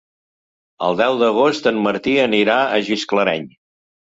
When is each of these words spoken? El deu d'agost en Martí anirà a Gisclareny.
El 0.87 0.97
deu 1.01 1.17
d'agost 1.19 1.69
en 1.73 1.79
Martí 1.89 2.17
anirà 2.25 2.57
a 2.63 2.81
Gisclareny. 2.89 3.47